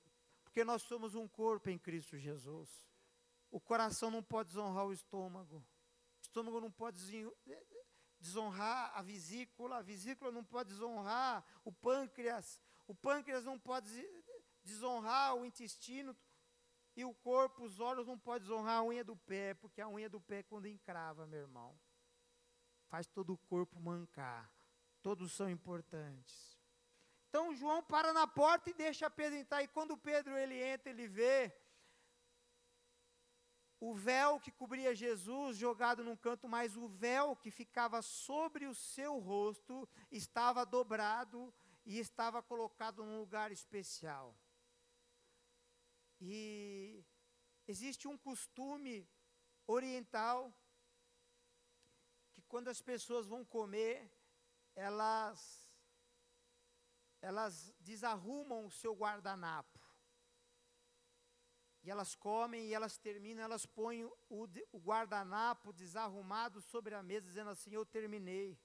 [0.43, 2.69] Porque nós somos um corpo em Cristo Jesus.
[3.51, 5.57] O coração não pode desonrar o estômago.
[5.57, 6.99] O estômago não pode
[8.19, 13.91] desonrar a vesícula, a vesícula não pode desonrar o pâncreas, o pâncreas não pode
[14.63, 16.15] desonrar o intestino.
[16.95, 20.09] E o corpo, os olhos não podem desonrar a unha do pé, porque a unha
[20.09, 21.77] do pé quando encrava, meu irmão.
[22.87, 24.51] Faz todo o corpo mancar.
[25.01, 26.57] Todos são importantes.
[27.29, 29.63] Então João para na porta e deixa Pedro entrar.
[29.63, 31.51] E quando Pedro ele entra, ele vê
[33.79, 38.73] o véu que cobria Jesus jogado num canto, mas o véu que ficava sobre o
[38.73, 41.53] seu rosto estava dobrado
[41.85, 44.33] e estava colocado num lugar especial.
[46.25, 47.05] E
[47.67, 49.05] existe um costume
[49.67, 50.53] oriental
[52.31, 54.09] que quando as pessoas vão comer,
[54.73, 55.69] elas
[57.21, 59.79] elas desarrumam o seu guardanapo.
[61.83, 67.27] E elas comem e elas terminam, elas põem o, o guardanapo desarrumado sobre a mesa,
[67.27, 68.57] dizendo assim: Eu terminei.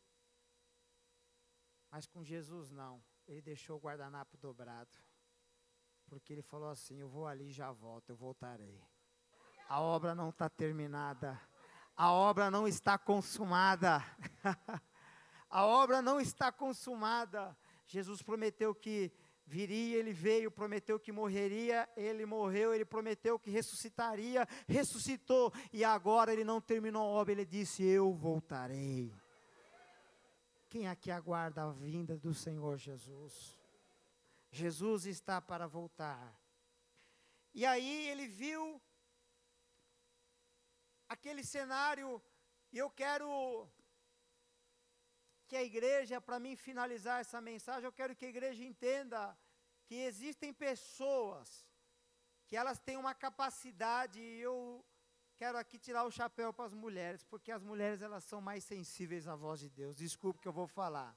[1.90, 5.08] Mas com Jesus não, ele deixou o guardanapo dobrado
[6.09, 8.81] porque ele falou assim: Eu vou ali e já volto, eu voltarei.
[9.68, 11.40] A obra não está terminada,
[11.97, 14.03] a obra não está consumada,
[15.51, 17.57] a obra não está consumada.
[17.87, 19.12] Jesus prometeu que
[19.47, 26.33] viria, ele veio, prometeu que morreria, ele morreu, ele prometeu que ressuscitaria, ressuscitou, e agora
[26.33, 29.14] ele não terminou a obra, ele disse: Eu voltarei.
[30.68, 33.58] Quem aqui aguarda a vinda do Senhor Jesus?
[34.50, 36.38] Jesus está para voltar.
[37.54, 38.80] E aí ele viu
[41.08, 42.22] aquele cenário,
[42.72, 43.68] e eu quero
[45.46, 49.37] que a igreja, para mim finalizar essa mensagem, eu quero que a igreja entenda
[49.87, 51.66] que existem pessoas
[52.46, 54.84] que elas têm uma capacidade, e eu
[55.37, 59.26] quero aqui tirar o chapéu para as mulheres, porque as mulheres elas são mais sensíveis
[59.26, 59.96] à voz de Deus.
[59.96, 61.16] Desculpe que eu vou falar.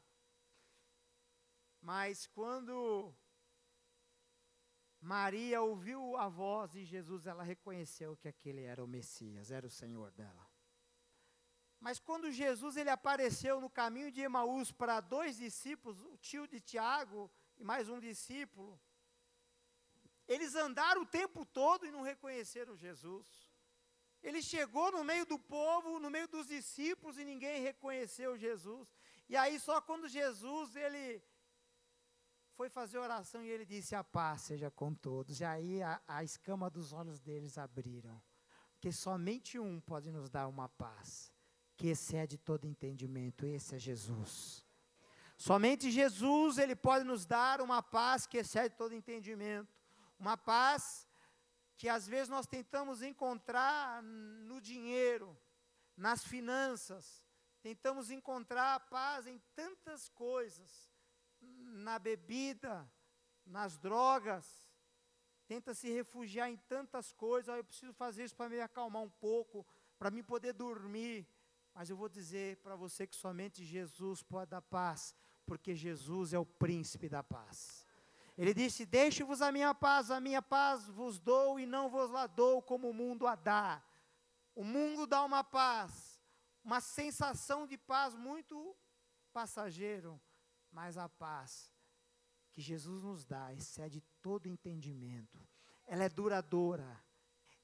[1.81, 3.13] Mas quando
[5.01, 9.69] Maria ouviu a voz de Jesus, ela reconheceu que aquele era o Messias, era o
[9.69, 10.47] Senhor dela.
[11.79, 16.59] Mas quando Jesus ele apareceu no caminho de Emaús para dois discípulos, o tio de
[16.59, 18.79] Tiago e mais um discípulo,
[20.27, 23.27] eles andaram o tempo todo e não reconheceram Jesus.
[24.21, 28.87] Ele chegou no meio do povo, no meio dos discípulos e ninguém reconheceu Jesus.
[29.27, 31.23] E aí só quando Jesus ele
[32.61, 35.39] foi fazer oração e ele disse: A paz seja com todos.
[35.39, 38.21] E aí a, a escama dos olhos deles abriram.
[38.73, 41.33] Porque somente um pode nos dar uma paz
[41.75, 43.47] que excede todo entendimento.
[43.47, 44.63] Esse é Jesus.
[45.35, 49.75] Somente Jesus, ele pode nos dar uma paz que excede todo entendimento.
[50.19, 51.07] Uma paz
[51.75, 55.35] que às vezes nós tentamos encontrar no dinheiro,
[55.97, 57.25] nas finanças,
[57.59, 60.90] tentamos encontrar paz em tantas coisas
[61.71, 62.89] na bebida,
[63.45, 64.69] nas drogas.
[65.47, 69.09] tenta se refugiar em tantas coisas, ah, eu preciso fazer isso para me acalmar um
[69.09, 69.65] pouco,
[69.97, 71.27] para me poder dormir.
[71.73, 76.39] Mas eu vou dizer para você que somente Jesus pode dar paz, porque Jesus é
[76.39, 77.85] o príncipe da paz.
[78.37, 82.27] Ele disse: Deixe-vos a minha paz, a minha paz vos dou e não vos la
[82.27, 83.83] dou como o mundo a dá.
[84.55, 86.21] O mundo dá uma paz,
[86.63, 88.75] uma sensação de paz muito
[89.31, 90.19] passageiro,
[90.71, 91.71] mas a paz
[92.51, 95.39] que Jesus nos dá excede todo entendimento.
[95.85, 97.01] Ela é duradoura.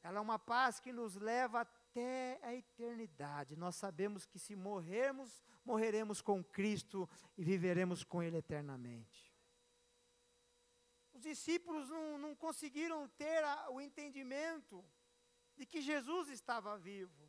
[0.04, 3.56] Ela é uma paz que nos leva até a eternidade.
[3.56, 9.34] Nós sabemos que se morrermos, morreremos com Cristo e viveremos com Ele eternamente.
[11.14, 14.86] Os discípulos não, não conseguiram ter a, o entendimento
[15.58, 17.28] de que Jesus estava vivo.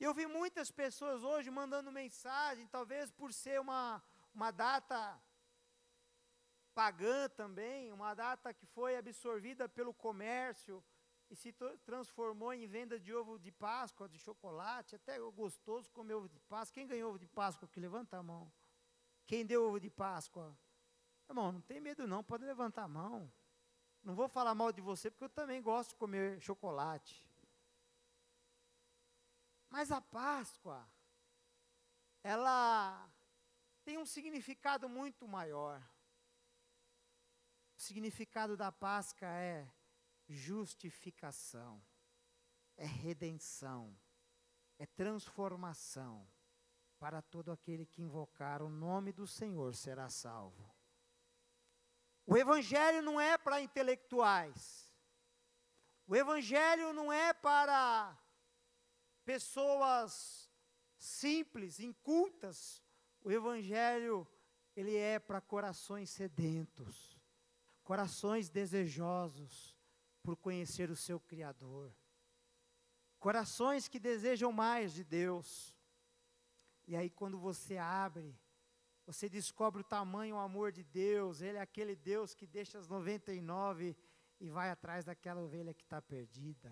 [0.00, 4.02] Eu vi muitas pessoas hoje mandando mensagem, talvez por ser uma,
[4.34, 5.20] uma data
[6.74, 10.82] pagã também, uma data que foi absorvida pelo comércio
[11.28, 11.52] e se
[11.84, 16.74] transformou em venda de ovo de Páscoa, de chocolate, até gostoso comer ovo de Páscoa.
[16.74, 17.78] Quem ganhou ovo de Páscoa aqui?
[17.78, 18.52] Levanta a mão.
[19.26, 20.56] Quem deu ovo de Páscoa?
[21.28, 23.32] Irmão, não tem medo não, pode levantar a mão.
[24.02, 27.28] Não vou falar mal de você, porque eu também gosto de comer chocolate.
[29.68, 30.88] Mas a Páscoa,
[32.22, 33.09] ela
[33.84, 35.80] tem um significado muito maior.
[37.76, 39.66] O significado da Páscoa é
[40.28, 41.82] justificação,
[42.76, 43.98] é redenção,
[44.78, 46.26] é transformação.
[46.98, 50.70] Para todo aquele que invocar o nome do Senhor será salvo.
[52.26, 54.92] O Evangelho não é para intelectuais.
[56.06, 58.16] O Evangelho não é para
[59.24, 60.50] pessoas
[60.98, 62.82] simples, incultas.
[63.22, 64.26] O Evangelho,
[64.76, 67.20] ele é para corações sedentos
[67.90, 69.76] corações desejosos
[70.22, 71.92] por conhecer o seu Criador,
[73.18, 75.76] corações que desejam mais de Deus.
[76.86, 78.38] E aí, quando você abre,
[79.04, 81.40] você descobre o tamanho, o amor de Deus.
[81.40, 83.96] Ele é aquele Deus que deixa as 99
[84.38, 86.70] e vai atrás daquela ovelha que está perdida.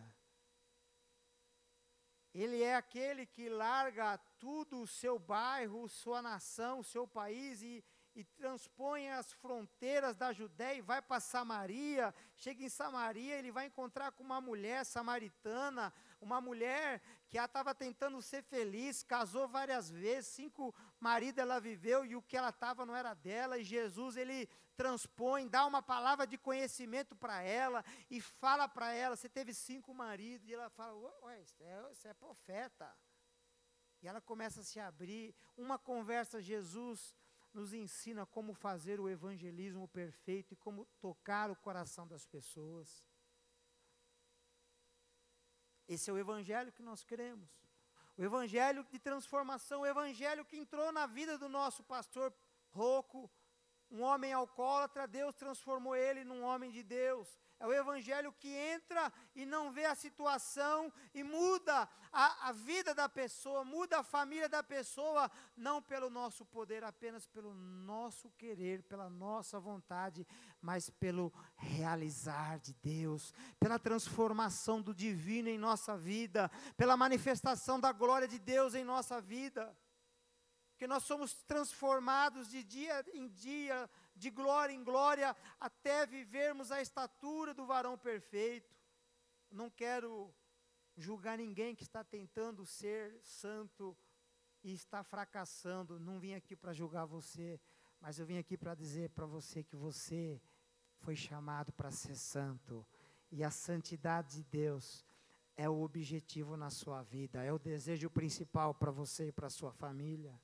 [2.34, 7.82] Ele é aquele que larga tudo, o seu bairro, sua nação, seu país e,
[8.14, 12.14] e transpõe as fronteiras da Judéia e vai para Samaria.
[12.36, 18.20] Chega em Samaria, ele vai encontrar com uma mulher samaritana, uma mulher que estava tentando
[18.22, 22.96] ser feliz, casou várias vezes, cinco maridos ela viveu e o que ela estava não
[22.96, 23.58] era dela.
[23.58, 29.16] E Jesus ele transpõe, dá uma palavra de conhecimento para ela e fala para ela:
[29.16, 30.48] Você teve cinco maridos?
[30.48, 32.96] E ela fala: Ué, isso é, isso é profeta.
[34.00, 35.34] E ela começa a se abrir.
[35.56, 37.14] Uma conversa, Jesus
[37.52, 43.02] nos ensina como fazer o evangelismo perfeito e como tocar o coração das pessoas.
[45.88, 47.48] Esse é o evangelho que nós queremos.
[48.16, 52.32] O evangelho de transformação, o evangelho que entrou na vida do nosso pastor
[52.70, 53.30] Roco,
[53.90, 57.40] um homem alcoólatra, Deus transformou ele num homem de Deus.
[57.60, 62.94] É o evangelho que entra e não vê a situação e muda a, a, vida
[62.94, 68.84] da pessoa, muda a família da pessoa, não pelo nosso poder, apenas pelo nosso querer,
[68.84, 70.24] pela nossa vontade,
[70.60, 77.90] mas pelo realizar de Deus, pela transformação do divino em nossa vida, pela manifestação da
[77.90, 79.76] glória de Deus em nossa vida.
[80.70, 86.82] Porque nós somos transformados de dia em dia de glória em glória, até vivermos a
[86.82, 88.76] estatura do varão perfeito.
[89.50, 90.34] Não quero
[90.96, 93.96] julgar ninguém que está tentando ser santo
[94.62, 96.00] e está fracassando.
[96.00, 97.60] Não vim aqui para julgar você,
[98.00, 100.42] mas eu vim aqui para dizer para você que você
[100.98, 102.84] foi chamado para ser santo.
[103.30, 105.04] E a santidade de Deus
[105.56, 109.72] é o objetivo na sua vida, é o desejo principal para você e para sua
[109.72, 110.38] família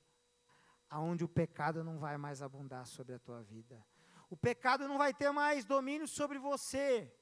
[0.95, 3.85] aonde o pecado não vai mais abundar sobre a tua vida.
[4.31, 7.13] O pecado não vai ter mais domínio sobre você.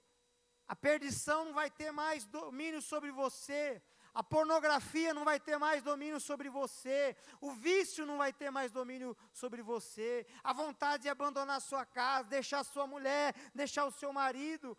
[0.69, 3.83] A perdição não vai ter mais domínio sobre você.
[4.13, 7.17] A pornografia não vai ter mais domínio sobre você.
[7.41, 10.27] O vício não vai ter mais domínio sobre você.
[10.45, 14.77] A vontade de abandonar sua casa, deixar sua mulher, deixar o seu marido,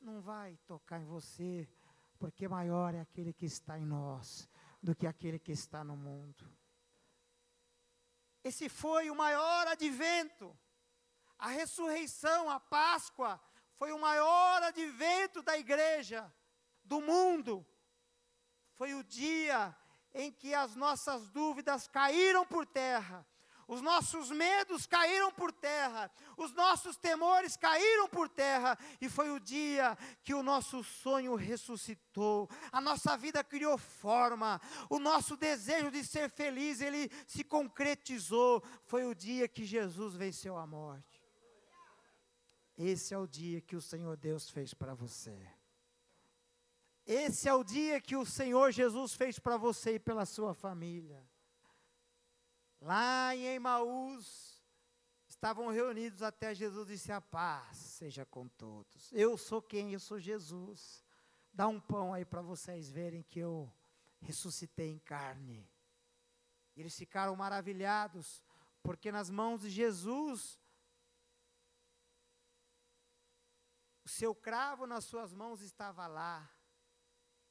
[0.00, 1.68] não vai tocar em você,
[2.18, 4.48] porque maior é aquele que está em nós
[4.82, 6.57] do que aquele que está no mundo.
[8.42, 10.56] Esse foi o maior advento.
[11.38, 13.40] A ressurreição, a Páscoa,
[13.76, 16.32] foi o maior advento da igreja,
[16.84, 17.66] do mundo.
[18.74, 19.76] Foi o dia
[20.14, 23.26] em que as nossas dúvidas caíram por terra.
[23.68, 29.38] Os nossos medos caíram por terra, os nossos temores caíram por terra, e foi o
[29.38, 34.58] dia que o nosso sonho ressuscitou, a nossa vida criou forma,
[34.88, 38.62] o nosso desejo de ser feliz, ele se concretizou.
[38.84, 41.22] Foi o dia que Jesus venceu a morte.
[42.76, 45.36] Esse é o dia que o Senhor Deus fez para você.
[47.04, 51.22] Esse é o dia que o Senhor Jesus fez para você e pela sua família.
[52.80, 54.62] Lá em Emaús,
[55.28, 59.12] estavam reunidos até Jesus disse: A paz seja com todos.
[59.12, 59.92] Eu sou quem?
[59.92, 61.04] Eu sou Jesus.
[61.52, 63.72] Dá um pão aí para vocês verem que eu
[64.20, 65.68] ressuscitei em carne.
[66.76, 68.44] Eles ficaram maravilhados,
[68.82, 70.58] porque nas mãos de Jesus,
[74.04, 76.48] o seu cravo nas suas mãos estava lá.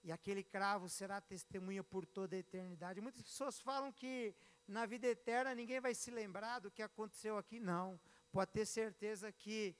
[0.03, 3.01] E aquele cravo será testemunha por toda a eternidade.
[3.01, 4.33] Muitas pessoas falam que
[4.67, 7.99] na vida eterna ninguém vai se lembrar do que aconteceu aqui, não.
[8.31, 9.75] Pode ter certeza que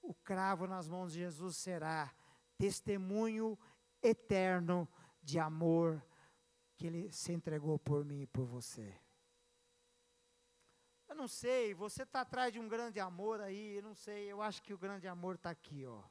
[0.00, 2.14] o cravo nas mãos de Jesus será
[2.56, 3.58] testemunho
[4.02, 4.88] eterno
[5.22, 6.04] de amor
[6.76, 8.94] que ele se entregou por mim e por você.
[11.08, 14.42] Eu não sei, você está atrás de um grande amor aí, eu não sei, eu
[14.42, 16.02] acho que o grande amor está aqui, ó.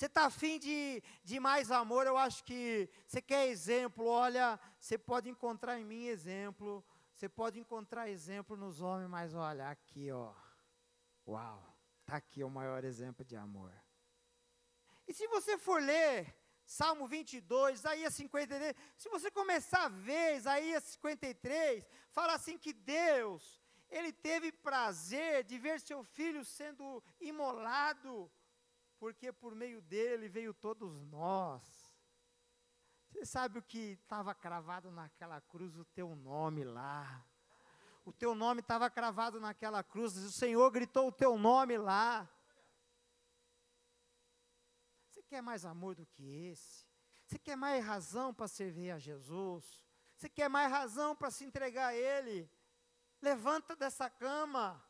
[0.00, 2.06] Você está afim de, de mais amor?
[2.06, 4.06] Eu acho que você quer exemplo.
[4.06, 6.82] Olha, você pode encontrar em mim exemplo.
[7.12, 10.32] Você pode encontrar exemplo nos homens, mas olha, aqui, ó.
[11.28, 13.74] Uau, está aqui o maior exemplo de amor.
[15.06, 16.34] E se você for ler
[16.64, 23.60] Salmo 22, Isaías 53, se você começar a ver Isaías 53, fala assim que Deus,
[23.90, 28.32] Ele teve prazer de ver seu filho sendo imolado
[29.00, 31.62] porque por meio dele veio todos nós.
[33.08, 35.74] Você sabe o que estava cravado naquela cruz?
[35.76, 37.24] O teu nome lá.
[38.04, 40.16] O teu nome estava cravado naquela cruz.
[40.18, 42.28] O Senhor gritou o teu nome lá.
[45.08, 46.86] Você quer mais amor do que esse?
[47.26, 49.82] Você quer mais razão para servir a Jesus?
[50.14, 52.50] Você quer mais razão para se entregar a Ele?
[53.22, 54.84] Levanta dessa cama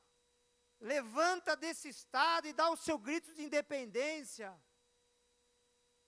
[0.80, 4.58] levanta desse estado e dá o seu grito de independência.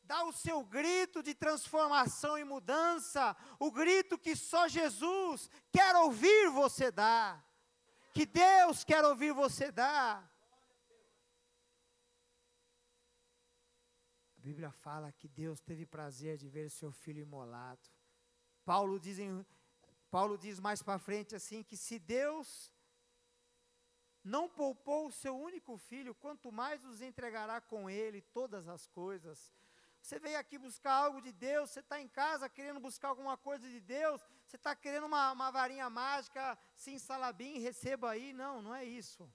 [0.03, 6.51] Dá o seu grito de transformação e mudança, o grito que só Jesus quer ouvir
[6.51, 7.47] você dar,
[8.13, 10.29] que Deus quer ouvir você dar.
[14.37, 17.89] A Bíblia fala que Deus teve prazer de ver seu filho imolado.
[18.65, 19.47] Paulo diz, em,
[20.11, 22.72] Paulo diz mais para frente assim que se Deus
[24.25, 29.53] não poupou o seu único filho, quanto mais nos entregará com ele todas as coisas.
[30.01, 33.69] Você veio aqui buscar algo de Deus, você está em casa querendo buscar alguma coisa
[33.69, 38.33] de Deus, você está querendo uma, uma varinha mágica, sim, salabim, receba aí.
[38.33, 39.33] Não, não é isso.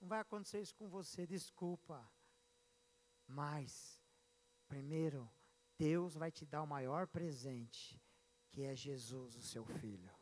[0.00, 2.08] Não vai acontecer isso com você, desculpa.
[3.26, 4.00] Mas,
[4.66, 5.30] primeiro,
[5.78, 8.00] Deus vai te dar o maior presente,
[8.50, 10.14] que é Jesus, o seu filho.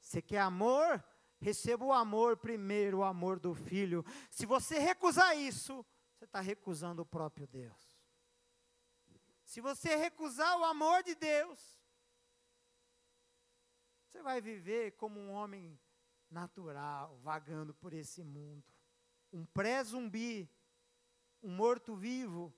[0.00, 1.02] Você quer amor?
[1.44, 4.02] Receba o amor primeiro, o amor do filho.
[4.30, 5.84] Se você recusar isso,
[6.16, 8.00] você está recusando o próprio Deus.
[9.44, 11.60] Se você recusar o amor de Deus,
[14.06, 15.78] você vai viver como um homem
[16.30, 18.64] natural, vagando por esse mundo.
[19.30, 20.50] Um pré-zumbi,
[21.42, 22.54] um morto-vivo,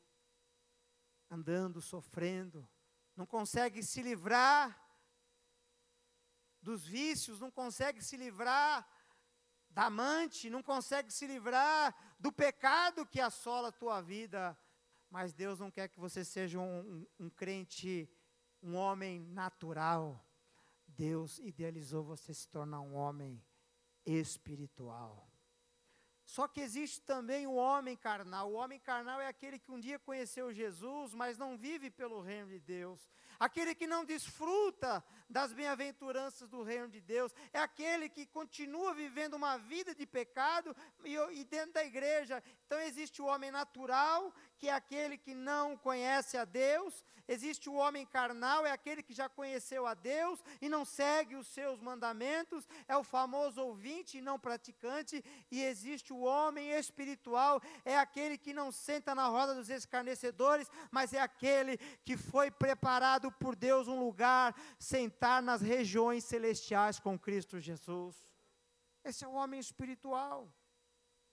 [1.28, 2.68] andando, sofrendo,
[3.16, 4.80] não consegue se livrar
[6.66, 8.84] dos vícios, não consegue se livrar
[9.70, 14.58] da amante, não consegue se livrar do pecado que assola a tua vida.
[15.08, 18.10] Mas Deus não quer que você seja um, um, um crente,
[18.60, 20.04] um homem natural.
[20.88, 23.40] Deus idealizou você se tornar um homem
[24.04, 25.30] espiritual.
[26.24, 28.50] Só que existe também o homem carnal.
[28.50, 32.48] O homem carnal é aquele que um dia conheceu Jesus, mas não vive pelo reino
[32.48, 33.08] de Deus
[33.38, 39.34] aquele que não desfruta das bem-aventuranças do reino de Deus, é aquele que continua vivendo
[39.34, 40.74] uma vida de pecado
[41.04, 42.42] e, e, dentro da igreja.
[42.66, 47.74] Então existe o homem natural, que é aquele que não conhece a Deus, existe o
[47.74, 52.66] homem carnal, é aquele que já conheceu a Deus e não segue os seus mandamentos,
[52.86, 58.54] é o famoso ouvinte e não praticante, e existe o homem espiritual, é aquele que
[58.54, 63.88] não senta na roda dos escarnecedores, mas é aquele que foi preparado preparado por Deus
[63.88, 68.16] um lugar, sentar nas regiões celestiais com Cristo Jesus.
[69.04, 70.52] Esse é o homem espiritual.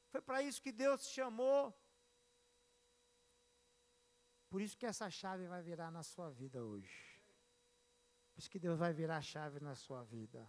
[0.09, 1.73] Foi para isso que Deus te chamou.
[4.49, 7.21] Por isso que essa chave vai virar na sua vida hoje.
[8.31, 10.47] Por isso que Deus vai virar a chave na sua vida.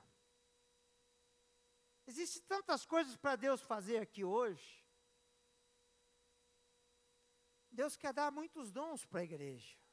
[2.06, 4.84] Existem tantas coisas para Deus fazer aqui hoje.
[7.70, 9.83] Deus quer dar muitos dons para a igreja.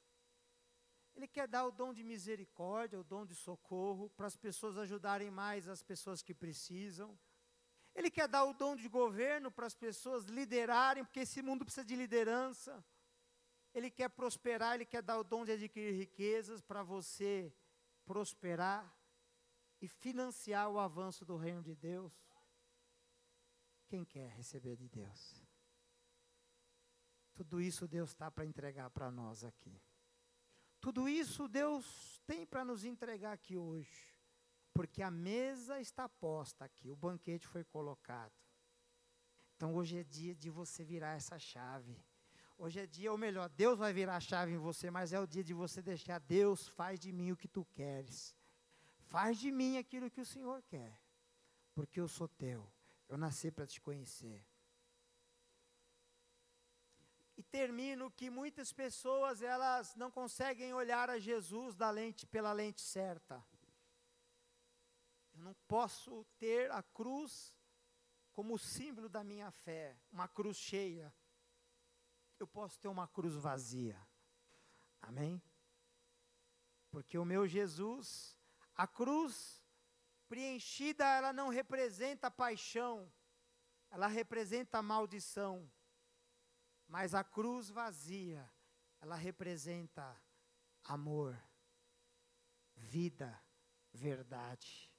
[1.15, 5.29] Ele quer dar o dom de misericórdia, o dom de socorro, para as pessoas ajudarem
[5.29, 7.17] mais as pessoas que precisam.
[7.93, 11.85] Ele quer dar o dom de governo para as pessoas liderarem, porque esse mundo precisa
[11.85, 12.83] de liderança.
[13.73, 17.53] Ele quer prosperar, ele quer dar o dom de adquirir riquezas para você
[18.05, 18.93] prosperar
[19.81, 22.13] e financiar o avanço do reino de Deus.
[23.87, 25.43] Quem quer receber de Deus?
[27.33, 29.81] Tudo isso Deus está para entregar para nós aqui.
[30.81, 34.11] Tudo isso Deus tem para nos entregar aqui hoje.
[34.73, 38.33] Porque a mesa está posta aqui, o banquete foi colocado.
[39.55, 41.95] Então hoje é dia de você virar essa chave.
[42.57, 45.27] Hoje é dia, ou melhor, Deus vai virar a chave em você, mas é o
[45.27, 48.35] dia de você deixar Deus faz de mim o que tu queres.
[48.97, 50.99] Faz de mim aquilo que o Senhor quer.
[51.73, 52.71] Porque eu sou teu.
[53.09, 54.45] Eu nasci para te conhecer.
[57.41, 62.81] E termino que muitas pessoas elas não conseguem olhar a Jesus da lente pela lente
[62.81, 63.43] certa.
[65.33, 67.51] Eu não posso ter a cruz
[68.31, 71.11] como símbolo da minha fé, uma cruz cheia.
[72.37, 73.99] Eu posso ter uma cruz vazia.
[75.01, 75.41] Amém?
[76.91, 78.37] Porque o meu Jesus,
[78.75, 79.65] a cruz
[80.29, 83.11] preenchida, ela não representa paixão,
[83.89, 85.67] ela representa maldição.
[86.91, 88.47] Mas a cruz vazia,
[88.99, 90.15] ela representa
[90.83, 91.41] amor,
[92.75, 93.41] vida,
[93.93, 94.91] verdade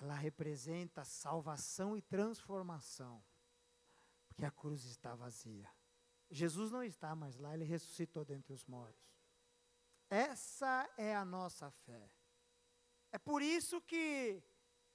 [0.00, 3.24] ela representa salvação e transformação,
[4.28, 5.70] porque a cruz está vazia.
[6.30, 9.16] Jesus não está mais lá, ele ressuscitou dentre os mortos.
[10.10, 12.10] Essa é a nossa fé.
[13.10, 14.42] É por isso que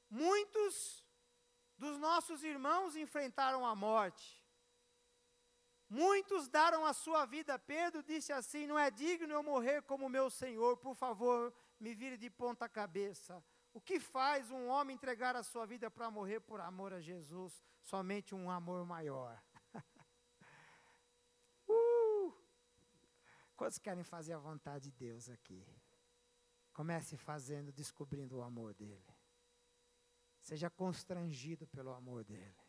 [0.09, 1.05] muitos
[1.77, 4.40] dos nossos irmãos enfrentaram a morte.
[5.91, 7.59] Muitos deram a sua vida.
[7.59, 12.15] Pedro disse assim: Não é digno eu morrer como meu Senhor, por favor, me vire
[12.15, 13.43] de ponta cabeça.
[13.73, 17.61] O que faz um homem entregar a sua vida para morrer por amor a Jesus?
[17.81, 19.37] Somente um amor maior.
[21.67, 22.33] uh!
[23.57, 25.61] Quantos querem fazer a vontade de Deus aqui?
[26.71, 29.13] Comece fazendo, descobrindo o amor dele.
[30.39, 32.60] Seja constrangido pelo amor dele.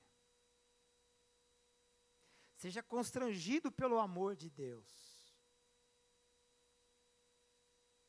[2.63, 4.87] Seja constrangido pelo amor de Deus.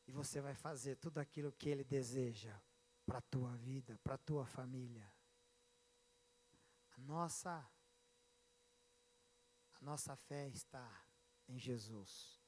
[0.05, 2.55] E você vai fazer tudo aquilo que ele deseja
[3.03, 5.11] para a tua vida, para a tua família.
[6.95, 7.67] A nossa
[9.73, 11.03] a nossa fé está
[11.47, 12.39] em Jesus.